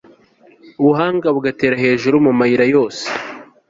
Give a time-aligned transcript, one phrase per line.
[0.81, 3.03] ubuhanga bugatera hejuru mu mayira yose